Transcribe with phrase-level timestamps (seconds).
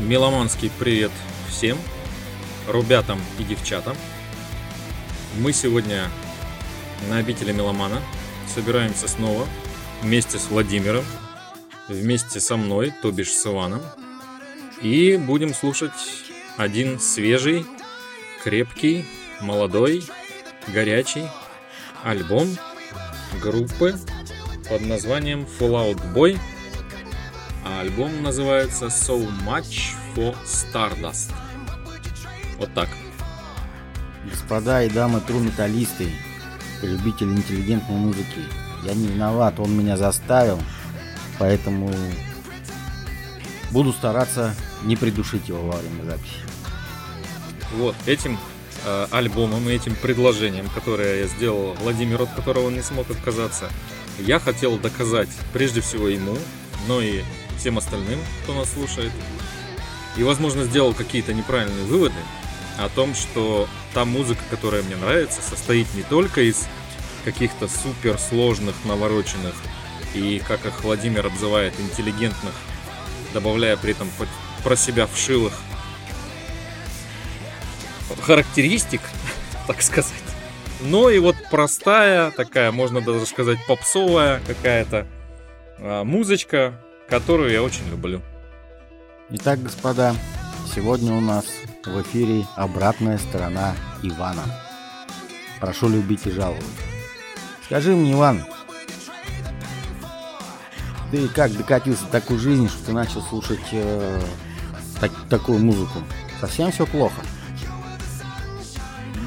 [0.00, 1.10] Меломанский привет
[1.50, 1.76] всем,
[2.66, 3.94] ребятам и девчатам.
[5.38, 6.08] Мы сегодня
[7.10, 8.00] на обители Меломана
[8.52, 9.46] собираемся снова
[10.00, 11.04] вместе с Владимиром,
[11.86, 13.82] вместе со мной, то бишь с Иваном.
[14.80, 15.92] И будем слушать
[16.56, 17.66] один свежий,
[18.42, 19.04] крепкий,
[19.42, 20.02] молодой,
[20.68, 21.28] горячий
[22.02, 22.48] альбом
[23.42, 23.98] группы
[24.66, 26.38] под названием Fallout Boy–
[27.64, 31.32] а альбом называется So Much for Stardust.
[32.58, 32.88] Вот так.
[34.24, 36.12] Господа и дамы тру-металлисты,
[36.82, 38.40] любители интеллигентной музыки,
[38.84, 40.58] я не виноват, он меня заставил,
[41.38, 41.92] поэтому
[43.70, 46.36] буду стараться не придушить его во время записи.
[47.76, 48.38] Вот, этим
[48.84, 53.70] э, альбомом и этим предложением, которое я сделал Владимиру, от которого он не смог отказаться,
[54.18, 56.36] я хотел доказать прежде всего ему,
[56.88, 57.22] но и
[57.60, 59.12] всем остальным, кто нас слушает.
[60.16, 62.18] И, возможно, сделал какие-то неправильные выводы
[62.78, 66.66] о том, что та музыка, которая мне нравится, состоит не только из
[67.24, 69.54] каких-то суперсложных, навороченных
[70.14, 72.54] и, как их Владимир обзывает, интеллигентных,
[73.32, 74.10] добавляя при этом
[74.64, 75.52] про себя вшилых
[78.22, 79.02] характеристик,
[79.66, 80.12] так сказать.
[80.80, 85.06] Но и вот простая, такая, можно даже сказать, попсовая какая-то
[85.78, 88.22] а, музычка, которую я очень люблю.
[89.30, 90.14] Итак, господа,
[90.72, 91.44] сегодня у нас
[91.84, 94.44] в эфире обратная сторона Ивана.
[95.60, 96.64] Прошу любить и жаловать.
[97.64, 98.44] Скажи мне, Иван,
[101.10, 104.22] ты как докатился в такую жизнь, что ты начал слушать э,
[105.00, 105.98] так, такую музыку?
[106.40, 107.20] Совсем все плохо?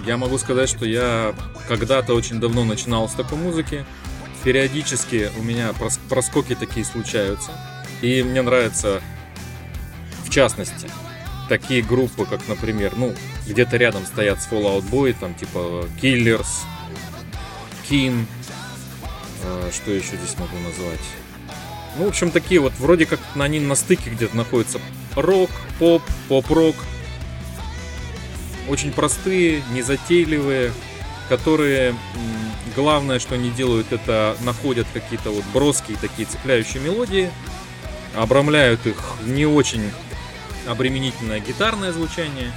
[0.05, 1.35] Я могу сказать, что я
[1.67, 3.85] когда-то очень давно начинал с такой музыки.
[4.43, 5.71] Периодически у меня
[6.09, 7.51] проскоки такие случаются.
[8.03, 9.01] И мне нравится,
[10.25, 10.89] в частности,
[11.47, 13.13] такие группы, как, например, ну,
[13.47, 16.65] где-то рядом стоят с Fallout Boy, там, типа Killers,
[17.89, 18.25] King,
[19.43, 20.99] э, что еще здесь могу назвать?
[21.97, 24.81] Ну, в общем, такие вот, вроде как они на стыке где-то находятся.
[25.15, 25.49] Рок,
[25.79, 26.75] поп, поп-рок.
[28.67, 30.73] Очень простые, незатейливые,
[31.29, 31.95] которые,
[32.75, 37.31] главное, что они делают, это находят какие-то вот броские такие цепляющие мелодии,
[38.15, 39.91] обрамляют их не очень
[40.67, 42.51] обременительное гитарное звучание.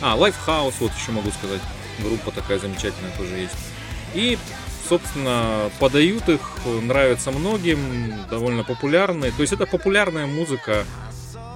[0.00, 1.60] А, Lifehouse, вот еще могу сказать,
[2.02, 3.54] группа такая замечательная тоже есть.
[4.14, 4.38] И,
[4.88, 6.40] собственно, подают их,
[6.82, 7.78] нравятся многим,
[8.30, 9.32] довольно популярные.
[9.32, 10.84] То есть это популярная музыка,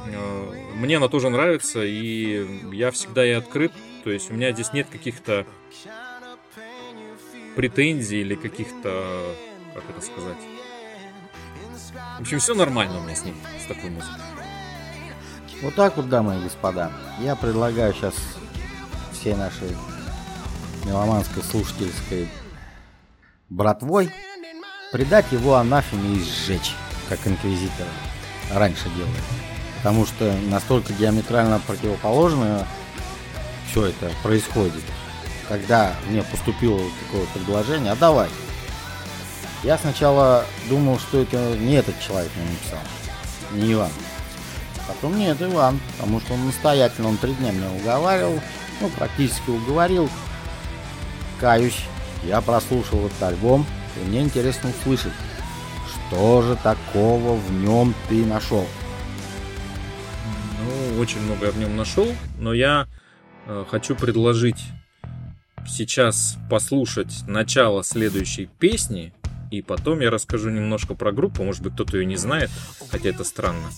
[0.06, 3.72] э, мне она тоже нравится, и я всегда и открыт.
[4.04, 5.46] То есть у меня здесь нет каких-то
[7.54, 9.36] претензий или каких-то,
[9.74, 10.38] как это сказать,
[12.18, 14.20] в общем, все нормально у меня с ним, с такой музыкой.
[15.62, 16.90] Вот так вот, дамы и господа.
[17.20, 18.14] Я предлагаю сейчас
[19.12, 19.76] всей нашей
[20.84, 22.28] меломанской слушательской
[23.48, 24.12] братвой
[24.90, 26.74] предать его анафеме и сжечь,
[27.08, 27.86] как инквизитор
[28.52, 29.20] раньше делали.
[29.78, 32.66] Потому что настолько диаметрально противоположно
[33.70, 34.82] все это происходит.
[35.48, 38.28] Когда мне поступило такое предложение, а давай,
[39.62, 42.78] я сначала думал, что это не этот человек мне написал,
[43.52, 43.90] не Иван.
[44.88, 48.40] Потом нет, Иван, потому что он настоятельно, он три дня меня уговаривал,
[48.80, 50.08] ну, практически уговорил.
[51.40, 51.84] Каюсь,
[52.24, 53.64] я прослушал этот альбом,
[53.96, 55.12] и мне интересно услышать,
[55.88, 58.66] что же такого в нем ты нашел.
[60.60, 62.08] Ну, очень много я в нем нашел,
[62.38, 62.86] но я
[63.46, 64.62] э, хочу предложить
[65.66, 69.12] сейчас послушать начало следующей песни,
[69.52, 72.50] и потом я расскажу немножко про группу, может быть кто-то ее не знает,
[72.90, 73.68] хотя это странно.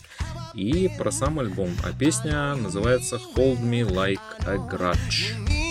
[0.55, 1.71] И про сам альбом.
[1.83, 5.64] А песня называется Hold Me Like a Grudge.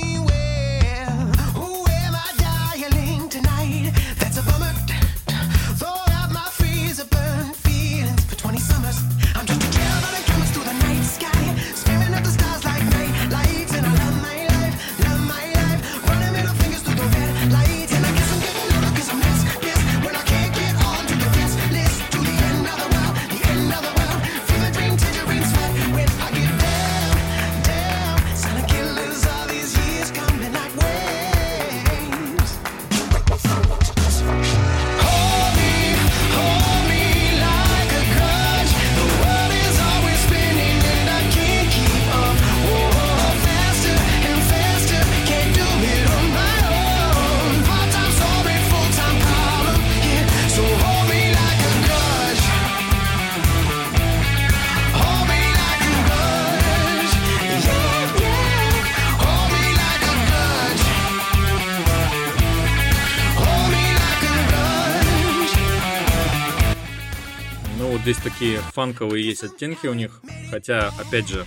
[68.04, 70.22] Здесь такие фанковые есть оттенки у них.
[70.52, 71.46] Хотя, опять же,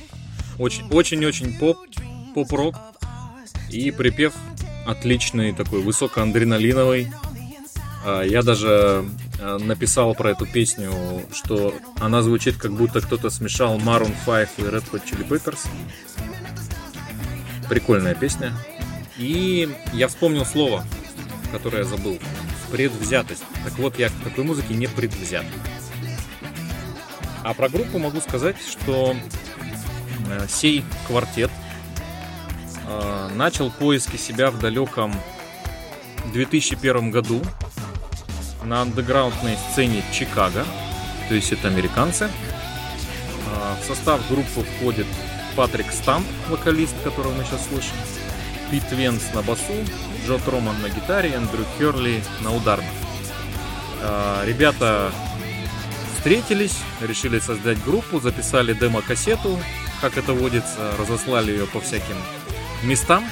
[0.58, 1.78] очень-очень поп,
[2.34, 2.76] поп-рок.
[3.70, 4.34] И припев
[4.86, 7.08] отличный, такой высокоадреналиновый.
[8.04, 9.04] А, я даже
[9.40, 10.92] а, написал про эту песню,
[11.32, 15.68] что она звучит как будто кто-то смешал Maroon 5 и Red Hot Chili Peppers.
[17.68, 18.52] Прикольная песня.
[19.18, 20.84] И я вспомнил слово,
[21.52, 22.18] которое я забыл.
[22.70, 23.44] Предвзятость.
[23.64, 25.44] Так вот, я к такой музыке не предвзят.
[27.46, 29.14] А про группу могу сказать, что
[30.30, 31.48] э, сей квартет
[32.88, 35.14] э, начал поиски себя в далеком
[36.32, 37.40] 2001 году
[38.64, 40.66] на андеграундной сцене Чикаго,
[41.28, 42.24] то есть это американцы.
[42.24, 45.06] Э, в состав группы входит
[45.54, 47.94] Патрик Стамп, вокалист, которого мы сейчас слышим,
[48.72, 49.84] Пит Венс на басу,
[50.26, 52.90] Джо Троман на гитаре, Эндрю Херли на ударном.
[54.02, 55.12] А, ребята
[56.26, 59.60] встретились, решили создать группу, записали демо-кассету,
[60.00, 62.16] как это водится, разослали ее по всяким
[62.82, 63.24] местам.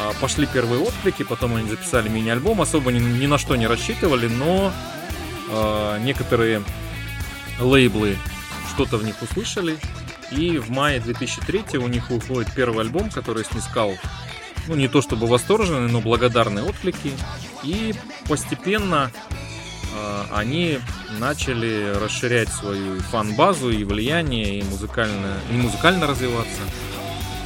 [0.00, 4.26] А, пошли первые отклики, потом они записали мини-альбом, особо ни, ни на что не рассчитывали,
[4.26, 4.72] но
[5.48, 6.64] э, некоторые
[7.60, 8.18] лейблы
[8.74, 9.78] что-то в них услышали.
[10.32, 13.94] И в мае 2003 у них уходит первый альбом, который снискал
[14.66, 17.12] ну, не то чтобы восторженные, но благодарные отклики.
[17.62, 17.94] И
[18.28, 19.12] постепенно
[20.30, 20.78] они
[21.18, 26.60] начали расширять свою фан-базу и влияние, и музыкально, и музыкально развиваться.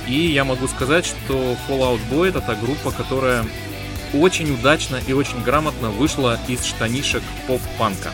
[0.07, 3.45] И я могу сказать, что Fallout Boy это та группа, которая
[4.15, 8.13] очень удачно и очень грамотно вышла из штанишек поп-панка.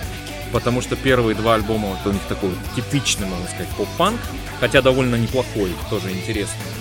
[0.52, 4.20] Потому что первые два альбома это у них такой типичный, можно сказать, поп-панк,
[4.60, 6.72] хотя довольно неплохой, тоже интересный.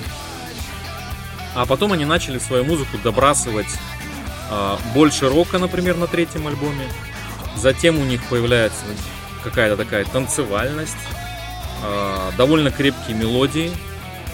[1.56, 3.68] А потом они начали свою музыку добрасывать
[4.50, 6.88] э, больше рока, например, на третьем альбоме.
[7.56, 8.84] Затем у них появляется
[9.44, 10.98] какая-то такая танцевальность,
[11.84, 13.72] э, довольно крепкие мелодии.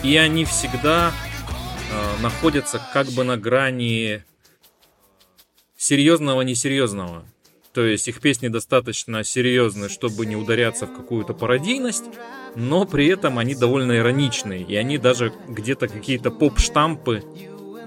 [0.03, 1.11] И они всегда
[1.91, 4.23] э, находятся как бы на грани
[5.77, 7.25] серьезного-несерьезного.
[7.73, 12.05] То есть их песни достаточно серьезные, чтобы не ударяться в какую-то пародийность,
[12.55, 17.23] но при этом они довольно ироничные, и они даже где-то какие-то поп-штампы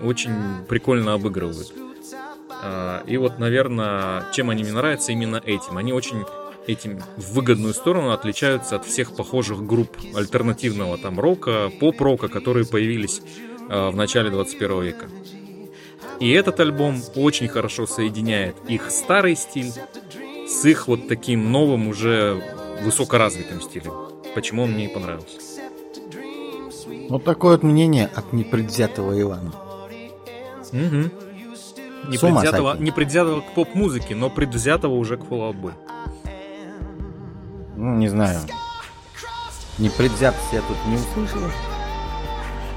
[0.00, 1.72] очень прикольно обыгрывают.
[2.62, 5.76] А, и вот, наверное, чем они мне нравятся именно этим.
[5.76, 6.24] Они очень
[6.66, 13.22] этим в выгодную сторону отличаются от всех похожих групп альтернативного там рока, поп-рока, которые появились
[13.68, 15.06] а, в начале 21 века.
[16.20, 19.72] И этот альбом очень хорошо соединяет их старый стиль
[20.46, 22.42] с их вот таким новым уже
[22.82, 23.92] высокоразвитым стилем.
[24.34, 25.38] Почему он мне и понравился.
[27.08, 29.52] Вот такое вот мнение от непредвзятого Ивана.
[30.72, 31.29] Угу.
[32.08, 35.72] Непредвзятого, непредвзятого к поп-музыке, но предвзятого уже к Fallout Boy.
[37.76, 38.40] Ну, не знаю.
[39.78, 41.40] Непредвзятость я тут не услышал.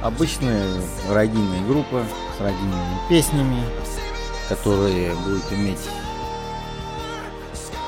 [0.02, 0.66] Обычная
[1.10, 2.04] родийная группа
[2.38, 3.64] с родийными песнями,
[4.50, 5.80] которые будут иметь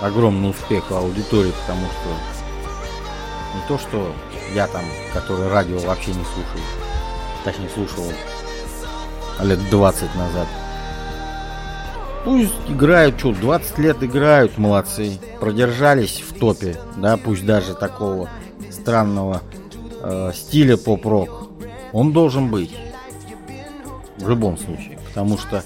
[0.02, 2.10] огромный успех в аудитории, потому что
[3.56, 4.14] не то, что
[4.54, 6.62] я там, который радио вообще не слушал,
[7.44, 8.06] точнее слушал
[9.42, 10.48] лет 20 назад.
[12.26, 15.20] Пусть играют, что, 20 лет играют, молодцы.
[15.40, 18.30] Продержались в топе, да, пусть даже такого
[18.72, 19.42] странного
[20.02, 21.46] э, стиля поп-рок
[21.96, 22.76] он должен быть.
[24.18, 25.00] В любом случае.
[25.08, 25.64] Потому что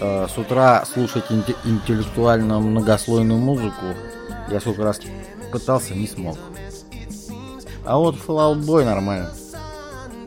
[0.00, 3.86] э, с утра слушать инте- интеллектуально многослойную музыку
[4.50, 5.00] я сколько раз
[5.50, 6.36] пытался, не смог.
[7.86, 9.30] А вот Fallout Boy нормально.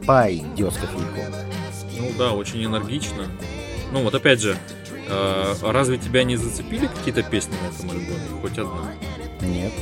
[0.08, 1.34] Пойдет с кофейком.
[2.00, 3.26] Ну да, очень энергично.
[3.92, 4.58] Ну вот опять же,
[5.62, 8.42] разве тебя не зацепили какие-то песни на этом альбоме?
[8.42, 8.94] Хоть одна?
[9.42, 9.74] Нет.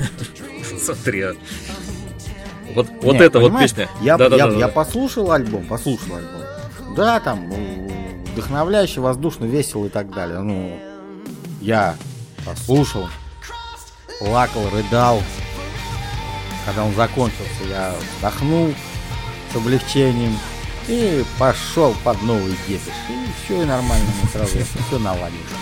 [0.80, 1.34] Смотри, а.
[2.74, 3.88] Вот, вот Нет, эта вот песня.
[4.02, 4.68] Я, да, да, я, да, я да.
[4.68, 6.42] послушал альбом, послушал альбом.
[6.94, 7.50] Да, там
[8.32, 10.40] вдохновляющий, воздушно, весело и так далее.
[10.40, 10.78] Ну,
[11.62, 11.96] я
[12.44, 13.08] послушал,
[14.18, 15.22] плакал, рыдал.
[16.66, 18.74] Когда он закончился, я вздохнул
[19.52, 20.36] с облегчением
[20.88, 22.92] и пошел под новый депиш.
[23.08, 25.52] И все, и нормально, сразу все наладилось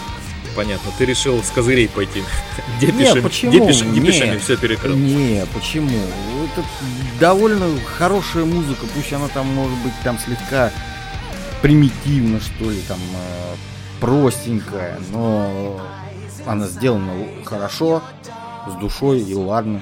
[0.55, 0.91] понятно.
[0.97, 2.23] Ты решил с козырей пойти.
[2.81, 3.53] Депишами, не, почему?
[3.53, 4.97] Депиш, депишами не, все перекрыл.
[4.97, 5.99] Не, почему?
[6.45, 6.65] Это
[7.21, 7.67] довольно
[7.99, 10.71] хорошая музыка, пусть она там может быть там слегка
[11.63, 13.55] примитивно, что ли, там э,
[14.01, 15.81] простенькая, но
[16.47, 17.13] она сделана
[17.45, 18.03] хорошо,
[18.69, 19.81] с душой и ладно.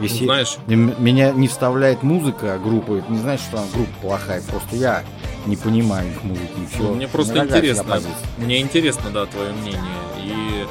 [0.00, 4.42] Если ну, знаешь, меня не вставляет музыка группы, это не значит, что она группа плохая.
[4.42, 5.04] Просто я
[5.46, 6.92] не понимаю их музыки и все.
[6.92, 8.00] Мне просто интересно.
[8.38, 9.80] Мне интересно, да, твое мнение.
[10.18, 10.66] И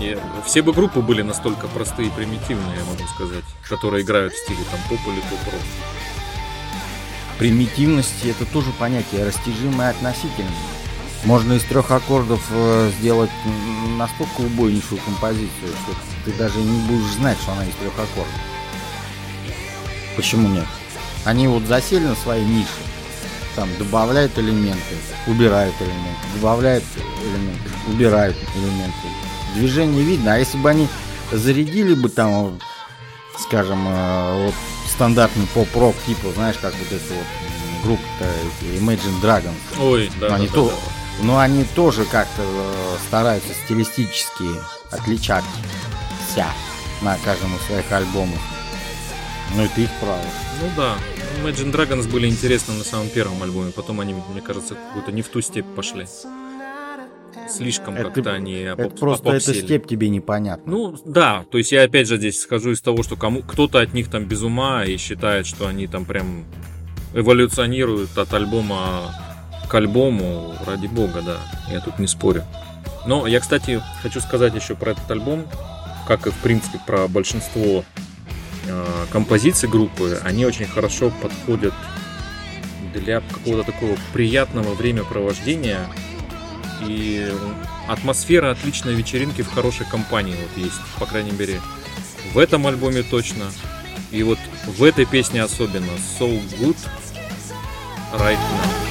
[0.00, 4.38] И все бы группы были настолько простые и примитивные, я могу сказать, которые играют в
[4.38, 5.60] стиле там поп или поп-рок.
[7.38, 10.50] Примитивности это тоже понятие растяжимое относительно.
[11.24, 13.30] Можно из трех аккордов э, сделать
[13.96, 15.94] настолько убойнейшую композицию, что
[16.24, 18.32] ты даже не будешь знать, что она из трех аккордов.
[20.18, 20.66] Почему нет?
[21.24, 22.68] Они вот засели на своей нише,
[23.54, 24.96] там добавляют элементы,
[25.28, 26.82] убирают элементы, добавляют
[27.22, 28.96] элементы, убирают элементы.
[29.54, 30.88] Движение видно, а если бы они
[31.30, 32.58] зарядили бы там,
[33.38, 34.54] скажем, э, вот
[34.92, 38.24] стандартный поп-рок, типа, знаешь, как вот эта вот группа
[38.80, 39.54] Imagine Dragons.
[39.78, 41.24] Ой, да, они да, то, да, да.
[41.24, 44.48] но они тоже как-то э, стараются стилистически
[44.90, 45.48] отличаться
[47.02, 48.40] на каждом из своих альбомов.
[49.56, 50.20] Ну, это их право.
[50.62, 50.94] Ну да,
[51.42, 55.28] Imagine Dragons были интересны на самом первом альбоме, потом они, мне кажется, какую-то не в
[55.28, 56.06] ту степь пошли.
[57.48, 60.70] Слишком Это- как-то они Это опоп- просто эта степь тебе непонятна.
[60.70, 63.94] Ну, да, то есть я опять же здесь схожу из того, что кому кто-то от
[63.94, 66.44] них там без ума и считает, что они там прям
[67.14, 69.14] эволюционируют от альбома
[69.68, 71.38] к альбому, ради бога, да,
[71.72, 72.44] я тут не спорю.
[73.06, 75.46] Но я, кстати, хочу сказать еще про этот альбом,
[76.06, 77.84] как и в принципе про большинство
[78.68, 81.74] э, композиций группы, они очень хорошо подходят
[82.94, 85.88] для какого-то такого приятного времяпровождения
[86.86, 87.30] и
[87.88, 91.60] атмосфера отличной вечеринки в хорошей компании вот есть, по крайней мере,
[92.32, 93.46] в этом альбоме точно.
[94.10, 96.76] И вот в этой песне особенно So Good
[98.12, 98.87] Right Now.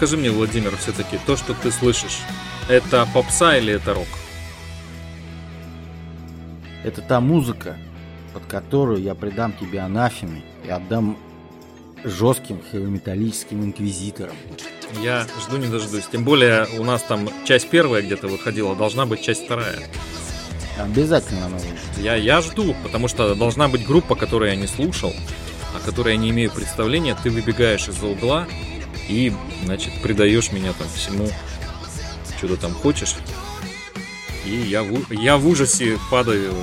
[0.00, 2.20] Скажи мне, Владимир, все-таки то, что ты слышишь,
[2.70, 4.06] это попса или это рок?
[6.82, 7.76] Это та музыка,
[8.32, 11.18] под которую я придам тебе анафеме и отдам
[12.02, 14.34] жестким хэви-металлическим инквизиторам.
[15.02, 16.06] Я жду не дождусь.
[16.10, 19.80] Тем более у нас там часть первая где-то выходила, должна быть часть вторая.
[20.78, 21.64] Обязательно надо.
[21.98, 25.12] Я, я жду, потому что должна быть группа, которую я не слушал,
[25.76, 27.14] о которой я не имею представления.
[27.22, 28.46] Ты выбегаешь из-за угла
[29.10, 29.32] и,
[29.64, 31.28] значит, предаешь меня там всему,
[32.38, 33.14] что ты там хочешь.
[34.46, 36.54] И я в, я в ужасе падаю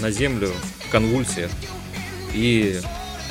[0.00, 0.50] на землю
[0.86, 1.50] в конвульсиях.
[2.32, 2.80] И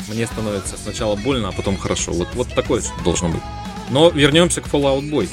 [0.07, 2.13] мне становится сначала больно, а потом хорошо.
[2.13, 3.41] Вот, вот такое должно быть.
[3.89, 5.29] Но вернемся к Fallout Boy.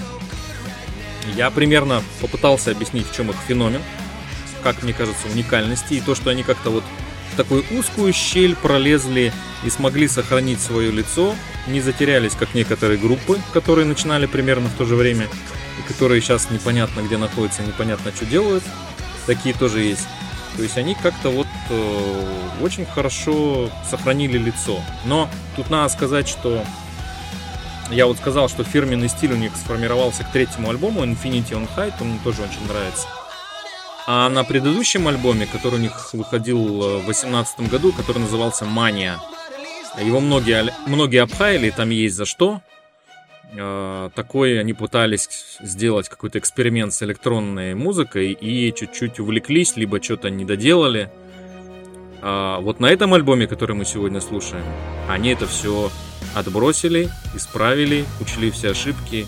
[1.37, 3.83] Я примерно попытался объяснить, в чем их феномен
[4.63, 6.85] как мне кажется, уникальности и то, что они как-то вот
[7.33, 9.33] в такую узкую щель пролезли
[9.65, 11.35] и смогли сохранить свое лицо,
[11.71, 15.29] не затерялись, как некоторые группы, которые начинали примерно в то же время
[15.79, 18.65] и которые сейчас непонятно где находятся, непонятно что делают.
[19.27, 20.07] Такие тоже есть.
[20.57, 22.25] То есть они как-то вот э,
[22.61, 24.81] очень хорошо сохранили лицо.
[25.05, 26.65] Но тут надо сказать, что
[27.91, 31.95] я вот сказал, что фирменный стиль у них сформировался к третьему альбому Infinity on Height,
[32.01, 33.07] он мне тоже очень нравится.
[34.07, 39.21] А на предыдущем альбоме, который у них выходил э, в 2018 году, который назывался «Мания»,
[39.99, 42.61] его многие, многие обхаяли, там есть за что.
[43.53, 45.29] Э, Такой они пытались
[45.61, 51.11] сделать какой-то эксперимент с электронной музыкой и чуть-чуть увлеклись, либо что-то не доделали.
[52.23, 54.65] А вот на этом альбоме, который мы сегодня слушаем,
[55.09, 55.91] они это все
[56.35, 59.27] отбросили, исправили, учли все ошибки,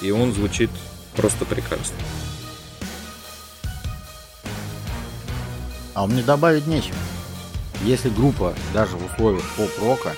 [0.00, 0.70] и он звучит
[1.16, 1.96] просто прекрасно.
[5.94, 6.96] А мне добавить нечего.
[7.84, 10.12] Если группа даже в условиях поп-рока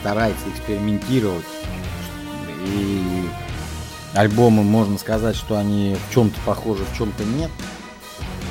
[0.00, 1.44] старается экспериментировать
[2.64, 3.28] и
[4.14, 7.50] альбомы можно сказать, что они в чем-то похожи, в чем-то нет,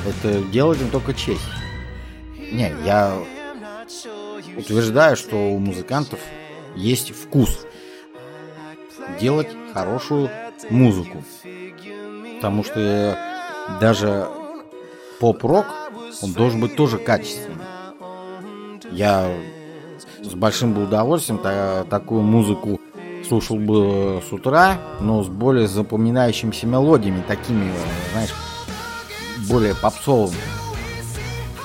[0.06, 1.40] это делать им только честь.
[2.36, 3.18] Не, я
[4.56, 6.20] утверждаю, что у музыкантов
[6.76, 7.66] есть вкус
[9.20, 10.30] делать хорошую
[10.70, 11.24] музыку.
[12.36, 13.18] Потому что
[13.80, 14.28] даже
[15.20, 15.66] поп-рок,
[16.22, 17.60] он должен быть тоже качественным.
[18.90, 19.30] Я
[20.22, 22.80] с большим бы удовольствием та- такую музыку
[23.28, 27.72] слушал бы с утра, но с более запоминающимися мелодиями, такими,
[28.12, 28.34] знаешь,
[29.48, 30.36] более попсовыми.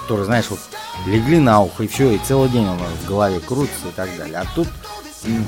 [0.01, 0.60] Которые, знаешь, вот
[1.05, 4.10] легли на ухо и все, и целый день у нас в голове крутится и так
[4.17, 4.39] далее.
[4.39, 4.67] А тут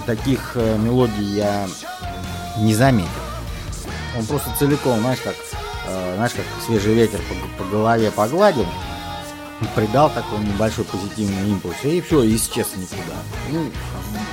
[0.05, 1.67] таких э, мелодий я
[2.59, 3.09] не заметил.
[4.17, 5.35] Он просто целиком, знаешь, как,
[5.87, 7.19] э, знаешь, как свежий ветер
[7.57, 8.67] по, по голове погладил,
[9.75, 13.15] придал такой небольшой позитивный импульс, и все, исчез никуда.
[13.51, 13.69] Ну,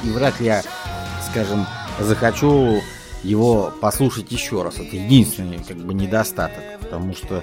[0.05, 0.63] и вряд ли я,
[1.31, 1.67] скажем,
[1.99, 2.81] захочу
[3.23, 4.77] его послушать еще раз.
[4.77, 7.43] Это единственный как бы недостаток, потому что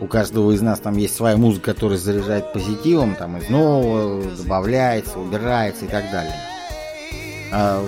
[0.00, 5.18] у каждого из нас там есть своя музыка, которая заряжает позитивом, там из нового добавляется,
[5.18, 6.36] убирается и так далее.
[7.52, 7.84] А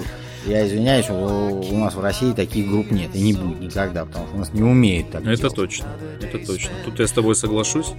[0.47, 4.27] я извиняюсь, у у нас в России таких групп нет и не будет никогда, потому
[4.27, 5.55] что у нас не умеют так Это делать.
[5.55, 5.89] точно,
[6.21, 6.71] это точно.
[6.85, 7.93] Тут я с тобой соглашусь.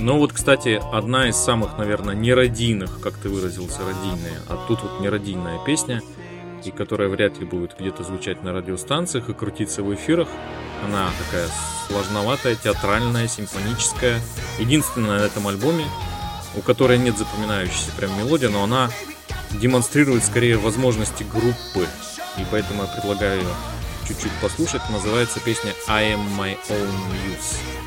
[0.00, 5.00] Но вот, кстати, одна из самых, наверное, нерадийных, как ты выразился, радийная, а тут вот
[5.00, 6.00] нерадийная песня,
[6.64, 10.28] и которая вряд ли будет где-то звучать на радиостанциях и крутиться в эфирах.
[10.84, 11.46] Она такая
[11.86, 14.20] сложноватая, театральная, симфоническая.
[14.58, 15.84] Единственная на этом альбоме,
[16.56, 18.90] у которой нет запоминающейся прям мелодии, но она
[19.50, 21.86] демонстрирует скорее возможности группы.
[22.38, 23.54] И поэтому я предлагаю ее
[24.08, 24.82] чуть-чуть послушать.
[24.90, 27.79] Называется песня I am my own muse.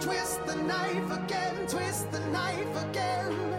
[0.00, 3.57] Twist the knife again, twist the knife again.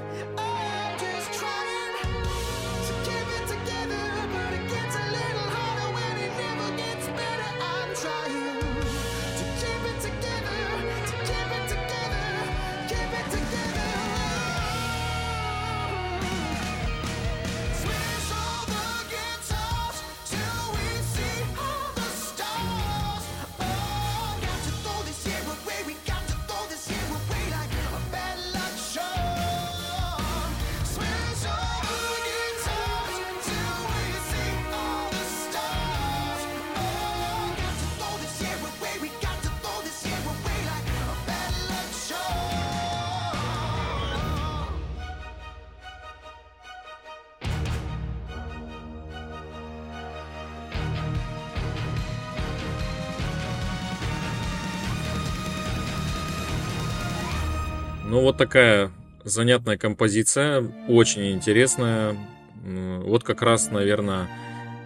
[58.19, 58.91] Ну, вот такая
[59.23, 62.17] занятная композиция, очень интересная.
[62.65, 64.27] Вот как раз, наверное,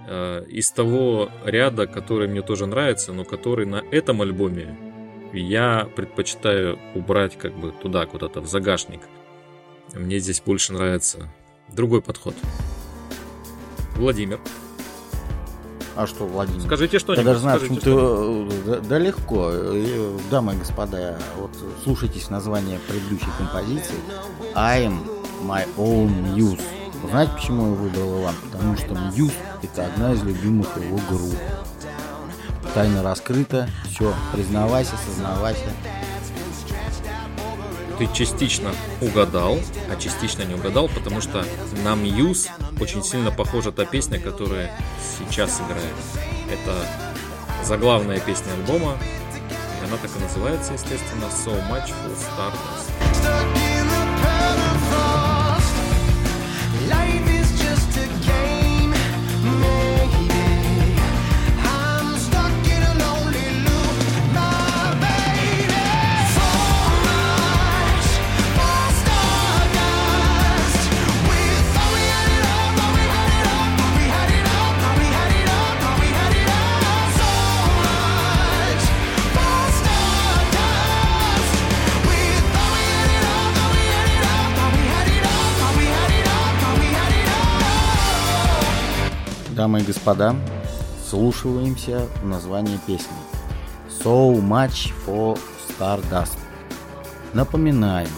[0.07, 4.77] э, из того ряда, который мне тоже нравится, но который на этом альбоме
[5.33, 9.01] я предпочитаю убрать как бы туда, куда-то в загашник.
[9.95, 11.27] Мне здесь больше нравится
[11.69, 12.35] другой подход.
[13.95, 14.39] Владимир,
[15.95, 16.61] А что, Владимир?
[16.61, 17.25] скажите Я что-нибудь.
[17.25, 17.91] даже знаю, скажите ты...
[17.91, 18.53] что-нибудь.
[18.53, 19.51] э, Да, да легко.
[20.31, 21.51] Дамы и господа, вот
[21.83, 23.95] слушайтесь название предыдущей композиции
[24.55, 24.97] I am
[25.43, 26.61] my own muse.
[27.09, 28.35] Знаете, почему я выбрал Иван?
[28.51, 31.35] Потому что Muse это одна из любимых его групп.
[32.73, 35.65] Тайна раскрыта, все, признавайся, сознавайся.
[37.97, 41.45] Ты частично угадал, а частично не угадал, потому что
[41.83, 44.75] на Muse очень сильно похожа та песня, которая
[45.17, 45.93] сейчас играет.
[46.51, 46.75] Это
[47.63, 48.97] заглавная песня альбома,
[49.81, 52.82] и она так и называется, естественно, So Much for Stardust.
[89.73, 90.35] Дамы и господа,
[91.09, 93.17] слушаемся в название песни
[93.89, 96.37] So Much for Stardust.
[97.33, 98.09] Напоминаем,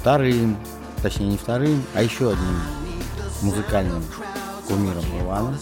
[0.00, 0.56] вторым,
[1.02, 2.62] точнее не вторым, а еще одним
[3.42, 4.02] музыкальным
[4.66, 5.58] кумиром Ивана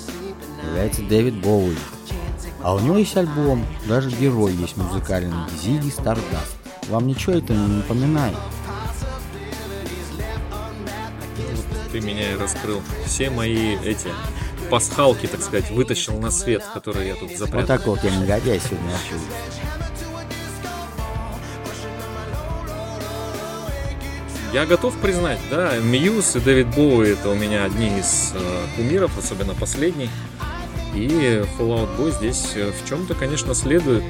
[0.69, 1.77] является Дэвид Боуи.
[2.62, 6.55] А у него есть альбом, даже герой есть музыкальный, Зиги Стардаст.
[6.88, 8.37] Вам ничего это не напоминает?
[11.91, 12.81] Ты меня и раскрыл.
[13.05, 14.09] Все мои эти
[14.72, 17.66] пасхалки, так сказать, вытащил на свет, которые я тут Вот запрятал.
[17.66, 19.22] так вот я негодяй сегодня общаюсь.
[24.54, 29.16] я готов признать, да, Мьюз и Дэвид Боуи это у меня одни из э, кумиров,
[29.18, 30.08] особенно последний.
[30.94, 34.02] И Fallout Boy здесь э, в чем-то, конечно, следует,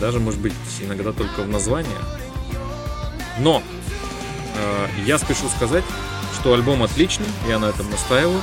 [0.00, 1.90] даже, может быть, иногда только в названии.
[3.40, 3.62] Но
[4.56, 5.84] э, я спешу сказать,
[6.38, 8.40] что альбом отличный, я на этом настаиваю.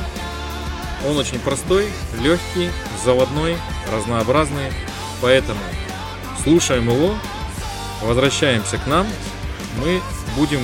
[1.07, 1.87] Он очень простой,
[2.19, 2.69] легкий,
[3.03, 3.57] заводной,
[3.91, 4.71] разнообразный,
[5.21, 5.59] поэтому
[6.43, 7.13] слушаем его,
[8.01, 9.05] возвращаемся к нам,
[9.79, 10.01] мы
[10.35, 10.59] будем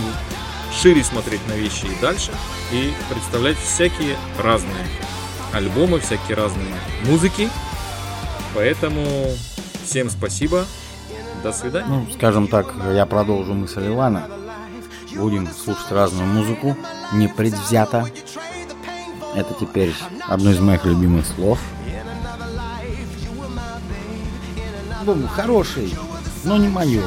[0.73, 2.31] шире смотреть на вещи и дальше,
[2.71, 4.87] и представлять всякие разные
[5.53, 6.73] альбомы, всякие разные
[7.05, 7.49] музыки.
[8.55, 9.05] Поэтому
[9.83, 10.65] всем спасибо,
[11.43, 11.87] до свидания.
[11.87, 14.27] Ну, скажем так, я продолжу мысль Ивана.
[15.15, 16.77] Будем слушать разную музыку,
[17.13, 18.09] непредвзято.
[19.33, 19.93] Это теперь
[20.27, 21.59] одно из моих любимых слов.
[24.99, 25.93] Альбом хороший,
[26.43, 27.03] но не мое.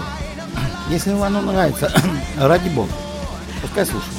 [0.89, 1.93] Если Ивану нравится,
[2.37, 2.91] ради бога,
[3.63, 4.13] пускай слушает.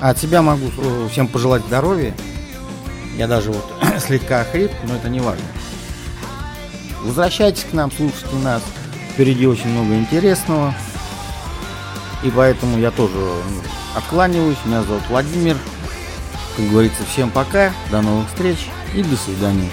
[0.00, 2.14] А от себя могу э, всем пожелать здоровья.
[3.16, 3.64] Я даже вот
[3.98, 5.44] слегка охрип, но это не важно.
[7.02, 8.62] Возвращайтесь к нам, слушайте нас.
[9.12, 10.74] Впереди очень много интересного.
[12.22, 13.62] И поэтому я тоже ну,
[13.96, 14.58] откланиваюсь.
[14.64, 15.56] Меня зовут Владимир.
[16.58, 19.70] Как говорится, всем пока, до новых встреч и до свидания.